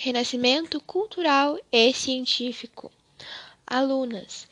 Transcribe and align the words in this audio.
Renascimento 0.00 0.80
cultural 0.80 1.58
e 1.72 1.92
científico. 1.92 2.88
Alunas: 3.66 4.46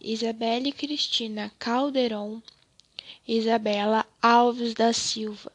Isabelle 0.00 0.70
Cristina 0.70 1.52
Calderon, 1.58 2.40
Isabela 3.26 4.06
Alves 4.22 4.74
da 4.74 4.92
Silva, 4.92 5.50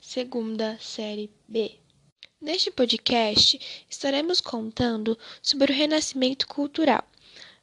segunda 0.00 0.76
série 0.80 1.30
B. 1.46 1.76
Neste 2.40 2.68
podcast, 2.72 3.60
estaremos 3.88 4.40
contando 4.40 5.16
sobre 5.40 5.72
o 5.72 5.76
renascimento 5.76 6.48
cultural, 6.48 7.06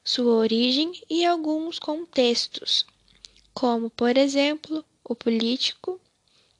sua 0.02 0.36
origem 0.36 0.94
e 1.10 1.26
alguns 1.26 1.78
contextos, 1.78 2.86
como, 3.54 3.90
por 3.90 4.18
exemplo, 4.18 4.86
o 5.04 5.14
político, 5.14 6.00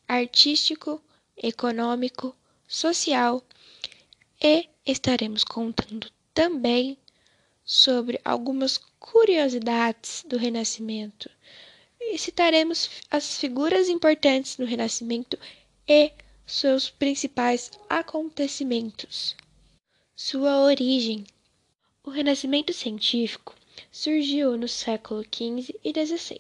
artístico, 0.06 1.02
econômico, 1.38 2.36
social 2.68 3.42
e 4.42 4.70
estaremos 4.86 5.44
contando 5.44 6.12
também 6.34 6.98
sobre 7.64 8.20
algumas 8.24 8.78
curiosidades 9.00 10.24
do 10.28 10.38
Renascimento 10.38 11.30
e 12.00 12.18
citaremos 12.18 12.90
as 13.10 13.38
figuras 13.38 13.90
importantes 13.90 14.56
do 14.56 14.66
Renascimento 14.66 15.38
e 15.88 16.12
seus 16.46 16.90
principais 16.90 17.72
acontecimentos. 17.90 19.36
Sua 20.16 20.62
origem. 20.62 21.26
O 22.04 22.12
Renascimento 22.12 22.72
científico 22.72 23.56
surgiu 23.92 24.56
no 24.56 24.68
século 24.68 25.24
XV 25.24 25.76
e 25.84 25.92
XVI, 25.92 26.38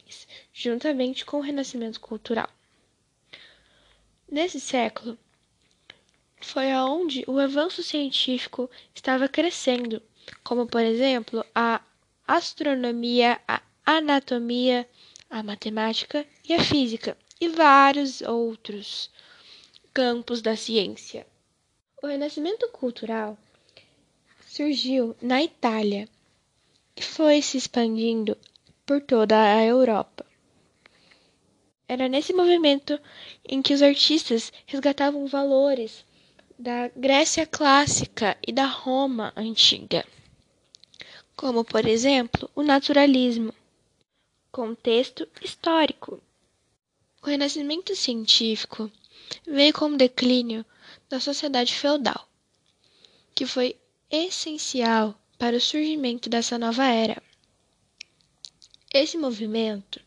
juntamente 0.53 1.25
com 1.25 1.37
o 1.37 1.41
Renascimento 1.41 1.99
cultural. 1.99 2.49
Nesse 4.29 4.59
século, 4.59 5.17
foi 6.41 6.71
aonde 6.71 7.23
o 7.27 7.39
avanço 7.39 7.81
científico 7.81 8.69
estava 8.93 9.27
crescendo, 9.27 10.01
como 10.43 10.67
por 10.67 10.81
exemplo 10.81 11.45
a 11.53 11.81
astronomia, 12.27 13.39
a 13.47 13.61
anatomia, 13.85 14.87
a 15.29 15.43
matemática 15.43 16.25
e 16.47 16.53
a 16.53 16.63
física, 16.63 17.17
e 17.39 17.49
vários 17.49 18.21
outros 18.21 19.09
campos 19.93 20.41
da 20.41 20.55
ciência. 20.55 21.25
O 22.01 22.07
renascimento 22.07 22.67
cultural 22.69 23.37
surgiu 24.47 25.15
na 25.21 25.43
Itália 25.43 26.07
e 26.95 27.01
foi 27.01 27.41
se 27.41 27.57
expandindo 27.57 28.37
por 28.85 29.01
toda 29.01 29.35
a 29.35 29.63
Europa. 29.63 30.25
Era 31.87 32.07
nesse 32.07 32.33
movimento 32.33 32.99
em 33.47 33.61
que 33.61 33.73
os 33.73 33.81
artistas 33.81 34.51
resgatavam 34.65 35.27
valores 35.27 36.05
da 36.57 36.87
Grécia 36.95 37.45
clássica 37.45 38.37
e 38.41 38.49
da 38.53 38.65
Roma 38.65 39.33
antiga, 39.35 40.05
como, 41.35 41.65
por 41.65 41.85
exemplo, 41.85 42.49
o 42.55 42.63
naturalismo. 42.63 43.53
Contexto 44.53 45.27
histórico: 45.43 46.23
O 47.21 47.27
renascimento 47.27 47.93
científico 47.93 48.89
veio 49.45 49.73
com 49.73 49.87
o 49.87 49.97
declínio 49.97 50.65
da 51.09 51.19
sociedade 51.19 51.73
feudal, 51.73 52.25
que 53.35 53.45
foi 53.45 53.75
essencial 54.09 55.13
para 55.37 55.57
o 55.57 55.61
surgimento 55.61 56.29
dessa 56.29 56.57
nova 56.57 56.85
era. 56.85 57.21
Esse 58.93 59.17
movimento 59.17 59.99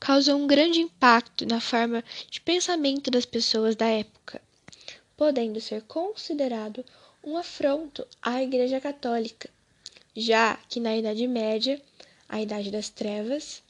causou 0.00 0.36
um 0.36 0.48
grande 0.48 0.80
impacto 0.80 1.46
na 1.46 1.60
forma 1.60 2.02
de 2.28 2.40
pensamento 2.40 3.08
das 3.08 3.24
pessoas 3.24 3.76
da 3.76 3.86
época 3.86 4.42
podendo 5.16 5.60
ser 5.60 5.82
considerado 5.82 6.84
um 7.24 7.36
afronto 7.36 8.06
à 8.20 8.42
Igreja 8.42 8.80
Católica, 8.80 9.48
já 10.14 10.56
que 10.68 10.78
na 10.78 10.96
Idade 10.96 11.26
Média, 11.26 11.80
a 12.28 12.40
Idade 12.40 12.70
das 12.70 12.88
Trevas, 12.88 13.62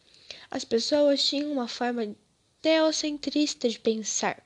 as 0.51 0.65
pessoas 0.65 1.25
tinham 1.25 1.53
uma 1.53 1.69
forma 1.69 2.15
teocentrista 2.61 3.69
de 3.69 3.79
pensar, 3.79 4.45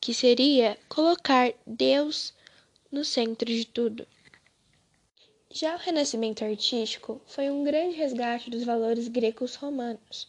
que 0.00 0.14
seria 0.14 0.78
colocar 0.88 1.52
Deus 1.66 2.32
no 2.90 3.04
centro 3.04 3.46
de 3.46 3.64
tudo. 3.64 4.06
Já 5.50 5.74
o 5.74 5.78
Renascimento 5.78 6.44
artístico 6.44 7.20
foi 7.26 7.50
um 7.50 7.64
grande 7.64 7.96
resgate 7.96 8.50
dos 8.50 8.62
valores 8.62 9.08
gregos 9.08 9.54
romanos. 9.54 10.28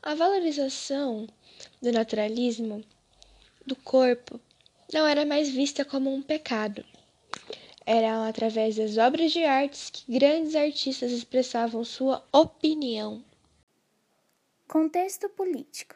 A 0.00 0.14
valorização 0.14 1.26
do 1.82 1.92
naturalismo 1.92 2.84
do 3.68 3.76
corpo 3.76 4.40
não 4.92 5.06
era 5.06 5.26
mais 5.26 5.50
vista 5.50 5.84
como 5.84 6.12
um 6.12 6.22
pecado. 6.22 6.84
Era 7.84 8.26
através 8.26 8.76
das 8.76 8.96
obras 8.96 9.30
de 9.32 9.44
artes 9.44 9.90
que 9.90 10.10
grandes 10.10 10.54
artistas 10.54 11.12
expressavam 11.12 11.84
sua 11.84 12.26
opinião. 12.32 13.22
Contexto 14.66 15.28
político. 15.28 15.94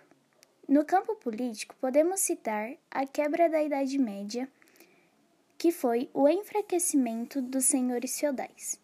No 0.68 0.84
campo 0.84 1.16
político, 1.16 1.74
podemos 1.80 2.20
citar 2.20 2.74
a 2.90 3.06
quebra 3.06 3.48
da 3.48 3.62
Idade 3.62 3.98
Média, 3.98 4.48
que 5.58 5.72
foi 5.72 6.10
o 6.14 6.28
enfraquecimento 6.28 7.40
dos 7.40 7.64
senhores 7.64 8.18
feudais, 8.18 8.78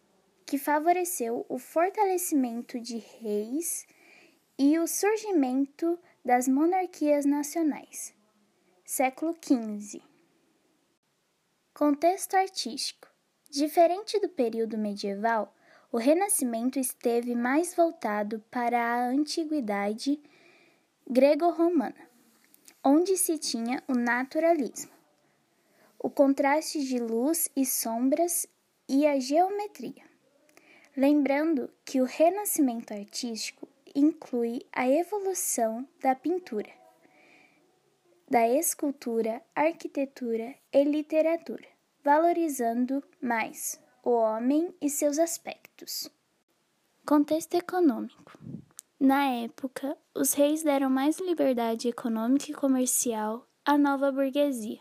que 0.44 0.58
favoreceu 0.58 1.44
o 1.48 1.58
fortalecimento 1.58 2.80
de 2.80 2.98
reis 3.20 3.86
e 4.58 4.78
o 4.78 4.86
surgimento 4.86 5.98
das 6.24 6.48
monarquias 6.48 7.24
nacionais 7.24 8.17
século 8.90 9.36
XV. 9.38 10.00
Contexto 11.74 12.36
artístico: 12.36 13.06
Diferente 13.50 14.18
do 14.18 14.30
período 14.30 14.78
medieval, 14.78 15.54
o 15.92 15.98
Renascimento 15.98 16.78
esteve 16.78 17.34
mais 17.34 17.74
voltado 17.74 18.42
para 18.50 18.80
a 18.82 19.08
antiguidade 19.10 20.18
grego-romana, 21.06 22.08
onde 22.82 23.18
se 23.18 23.36
tinha 23.36 23.84
o 23.86 23.92
naturalismo, 23.92 24.92
o 25.98 26.08
contraste 26.08 26.82
de 26.82 26.98
luz 26.98 27.50
e 27.54 27.66
sombras 27.66 28.46
e 28.88 29.06
a 29.06 29.20
geometria. 29.20 30.06
Lembrando 30.96 31.70
que 31.84 32.00
o 32.00 32.06
renascimento 32.06 32.94
artístico 32.94 33.68
inclui 33.94 34.64
a 34.72 34.88
evolução 34.88 35.86
da 36.00 36.14
pintura 36.14 36.78
da 38.30 38.46
escultura, 38.46 39.42
arquitetura 39.54 40.54
e 40.72 40.84
literatura, 40.84 41.66
valorizando 42.04 43.02
mais 43.22 43.80
o 44.04 44.10
homem 44.10 44.74
e 44.80 44.90
seus 44.90 45.18
aspectos. 45.18 46.10
Contexto 47.06 47.54
econômico. 47.54 48.38
Na 49.00 49.24
época, 49.30 49.96
os 50.14 50.34
reis 50.34 50.62
deram 50.62 50.90
mais 50.90 51.18
liberdade 51.18 51.88
econômica 51.88 52.50
e 52.50 52.54
comercial 52.54 53.46
à 53.64 53.78
nova 53.78 54.12
burguesia, 54.12 54.80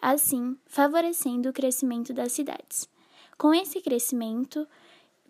assim 0.00 0.58
favorecendo 0.66 1.50
o 1.50 1.52
crescimento 1.52 2.12
das 2.12 2.32
cidades. 2.32 2.88
Com 3.38 3.54
esse 3.54 3.80
crescimento, 3.80 4.66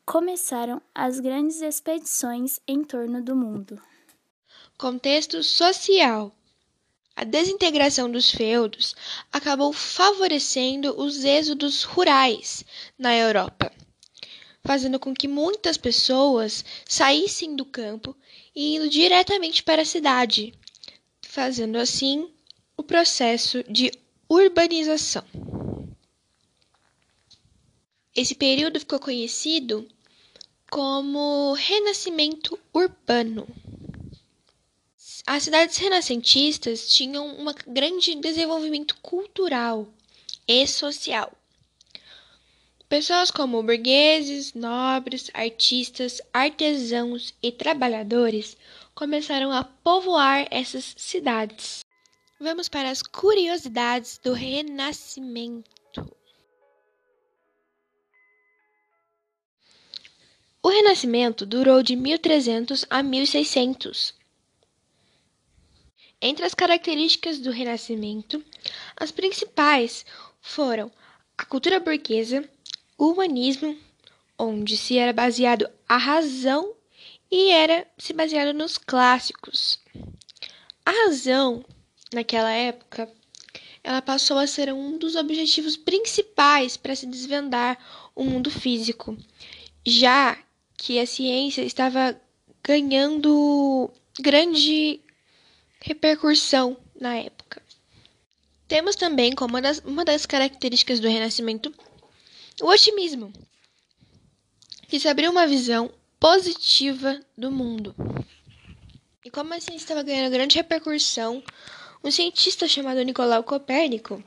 começaram 0.07 0.81
as 0.95 1.21
grandes 1.21 1.61
expedições 1.61 2.59
em 2.67 2.83
torno 2.83 3.23
do 3.23 3.37
mundo. 3.37 3.81
Contexto 4.79 5.43
social 5.43 6.35
a 7.17 7.25
desintegração 7.25 8.11
dos 8.11 8.31
feudos 8.31 8.95
acabou 9.33 9.73
favorecendo 9.73 10.99
os 11.01 11.25
êxodos 11.25 11.83
rurais 11.83 12.65
na 12.99 13.15
Europa, 13.15 13.73
fazendo 14.65 14.99
com 14.99 15.15
que 15.15 15.29
muitas 15.29 15.77
pessoas 15.77 16.65
saíssem 16.87 17.55
do 17.57 17.65
campo 17.65 18.17
e 18.55 18.77
indo 18.77 18.89
diretamente 18.89 19.63
para 19.63 19.83
a 19.83 19.87
cidade, 19.87 20.55
fazendo 21.23 21.77
assim 21.77 22.31
o 22.77 22.83
processo 22.83 23.63
de 23.65 23.93
urbanização. 24.29 25.25
Esse 28.15 28.35
período 28.35 28.81
ficou 28.81 28.99
conhecido 28.99 29.87
como 30.71 31.53
Renascimento 31.55 32.59
Urbano. 32.73 33.47
As 35.27 35.43
cidades 35.43 35.77
renascentistas 35.77 36.89
tinham 36.89 37.29
um 37.29 37.45
grande 37.67 38.15
desenvolvimento 38.17 38.97
cultural 39.03 39.87
e 40.49 40.67
social. 40.67 41.33
Pessoas 42.89 43.31
como 43.31 43.63
burgueses, 43.63 44.53
nobres, 44.55 45.31
artistas, 45.33 46.21
artesãos 46.33 47.33
e 47.41 47.53
trabalhadores 47.53 48.57
começaram 48.95 49.53
a 49.53 49.63
povoar 49.63 50.49
essas 50.51 50.95
cidades. 50.97 51.81
Vamos 52.41 52.69
para 52.69 52.91
as 52.91 53.03
curiosidades 53.03 54.19
do 54.19 54.33
Renascimento. 54.33 55.71
O 60.63 60.69
Renascimento 60.69 61.47
durou 61.47 61.83
de 61.83 61.95
1300 61.95 62.85
a 62.91 63.03
1600 63.03 64.20
Entre 66.23 66.45
as 66.45 66.55
características 66.55 67.39
do 67.39 67.51
Renascimento, 67.51 68.45
as 68.97 69.11
principais 69.11 70.05
foram 70.41 70.93
a 71.39 71.45
cultura 71.47 71.81
burguesa, 71.81 72.47
o 72.99 73.13
humanismo, 73.13 73.75
onde 74.39 74.77
se 74.77 74.99
era 74.99 75.15
baseado 75.15 75.69
a 75.89 75.97
razão 75.97 76.75
e 77.31 77.51
era 77.51 77.87
se 77.97 78.13
baseado 78.13 78.53
nos 78.53 78.77
clássicos. 78.77 79.79
A 80.85 80.91
razão, 80.91 81.65
naquela 82.13 82.51
época, 82.51 83.11
ela 83.83 84.03
passou 84.03 84.37
a 84.37 84.47
ser 84.47 84.71
um 84.75 84.99
dos 84.99 85.17
objetivos 85.17 85.77
principais 85.77 86.77
para 86.77 86.95
se 86.95 87.07
desvendar 87.07 87.79
o 88.15 88.25
mundo 88.25 88.51
físico, 88.51 89.17
já 89.87 90.37
que 90.77 90.99
a 90.99 91.07
ciência 91.07 91.63
estava 91.63 92.21
ganhando 92.63 93.91
grande 94.19 95.01
repercussão 95.81 96.77
na 97.01 97.17
época. 97.17 97.63
Temos 98.69 98.95
também 98.95 99.35
como 99.35 99.55
uma 99.55 99.63
das, 99.63 99.79
uma 99.81 100.05
das 100.05 100.27
características 100.27 101.01
do 101.01 101.09
Renascimento 101.09 101.75
o 102.63 102.69
otimismo, 102.69 103.33
que 104.87 105.01
se 105.01 105.09
abriu 105.09 105.31
uma 105.31 105.47
visão 105.47 105.91
positiva 106.19 107.19
do 107.37 107.51
mundo. 107.51 107.95
E 109.25 109.31
como 109.31 109.55
a 109.55 109.61
ciência 109.61 109.85
estava 109.85 110.03
ganhando 110.03 110.31
grande 110.33 110.57
repercussão, 110.57 111.43
um 112.05 112.11
cientista 112.11 112.69
chamado 112.69 113.03
Nicolau 113.03 113.43
Copérnico 113.43 114.23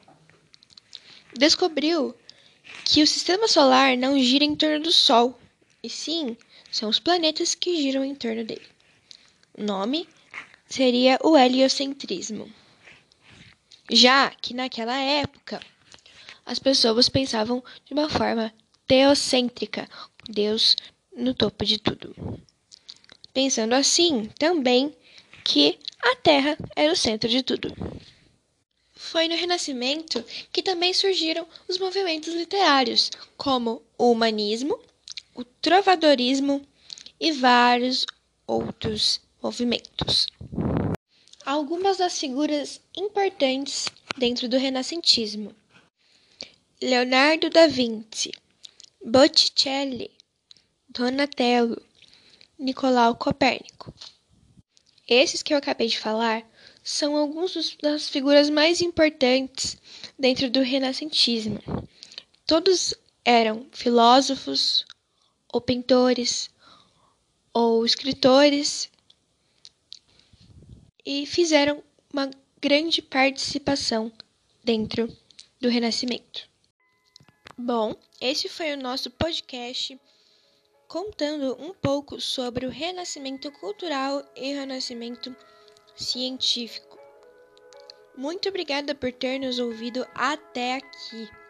descobriu 1.38 2.15
que 2.85 3.03
o 3.03 3.07
sistema 3.07 3.47
solar 3.47 3.97
não 3.97 4.19
gira 4.19 4.44
em 4.44 4.55
torno 4.55 4.83
do 4.83 4.91
Sol, 4.91 5.39
e 5.81 5.89
sim 5.89 6.38
são 6.71 6.89
os 6.89 7.00
planetas 7.00 7.53
que 7.53 7.81
giram 7.81 8.03
em 8.03 8.15
torno 8.15 8.44
dele. 8.44 8.65
O 9.55 9.63
nome 9.63 10.07
seria 10.73 11.19
o 11.23 11.37
heliocentrismo. 11.37 12.51
Já 13.91 14.31
que 14.31 14.55
naquela 14.55 14.99
época 14.99 15.59
as 16.43 16.57
pessoas 16.57 17.07
pensavam 17.07 17.63
de 17.85 17.93
uma 17.93 18.09
forma 18.09 18.51
teocêntrica, 18.87 19.87
Deus 20.27 20.75
no 21.15 21.35
topo 21.35 21.63
de 21.63 21.77
tudo. 21.77 22.15
Pensando 23.31 23.73
assim, 23.73 24.31
também 24.39 24.95
que 25.43 25.77
a 26.01 26.15
Terra 26.15 26.57
era 26.75 26.91
o 26.91 26.95
centro 26.95 27.29
de 27.29 27.43
tudo. 27.43 27.71
Foi 28.95 29.27
no 29.27 29.35
Renascimento 29.35 30.25
que 30.51 30.63
também 30.63 30.91
surgiram 30.91 31.47
os 31.67 31.77
movimentos 31.77 32.33
literários, 32.33 33.11
como 33.37 33.83
o 33.95 34.11
humanismo, 34.11 34.79
o 35.35 35.43
trovadorismo 35.43 36.65
e 37.19 37.31
vários 37.31 38.07
outros 38.47 39.21
movimentos. 39.39 40.27
Algumas 41.45 41.97
das 41.97 42.17
figuras 42.17 42.79
importantes 42.95 43.87
dentro 44.17 44.47
do 44.47 44.57
renascentismo: 44.57 45.53
Leonardo 46.81 47.49
da 47.49 47.67
Vinci, 47.67 48.31
Botticelli, 49.03 50.09
Donatello, 50.87 51.81
Nicolau 52.57 53.15
Copérnico. 53.17 53.93
Esses 55.05 55.43
que 55.43 55.53
eu 55.53 55.57
acabei 55.57 55.87
de 55.89 55.99
falar 55.99 56.49
são 56.81 57.17
alguns 57.17 57.75
das 57.81 58.07
figuras 58.07 58.49
mais 58.49 58.79
importantes 58.79 59.75
dentro 60.17 60.49
do 60.49 60.61
renascentismo. 60.61 61.59
Todos 62.47 62.93
eram 63.25 63.67
filósofos, 63.73 64.85
ou 65.51 65.59
pintores, 65.59 66.49
ou 67.53 67.85
escritores, 67.85 68.89
e 71.05 71.25
fizeram 71.25 71.83
uma 72.11 72.29
grande 72.61 73.01
participação 73.01 74.11
dentro 74.63 75.07
do 75.59 75.69
Renascimento. 75.69 76.50
Bom, 77.57 77.95
esse 78.19 78.50
foi 78.50 78.73
o 78.73 78.77
nosso 78.77 79.11
podcast 79.11 80.00
contando 80.88 81.55
um 81.59 81.73
pouco 81.73 82.21
sobre 82.21 82.65
o 82.65 82.69
renascimento 82.69 83.51
cultural 83.53 84.23
e 84.35 84.53
renascimento 84.53 85.35
científico. 85.95 87.00
Muito 88.15 88.47
obrigada 88.50 88.94
por 88.94 89.11
ter 89.11 89.39
nos 89.39 89.59
ouvido 89.59 90.07
até 90.13 90.75
aqui. 90.75 91.42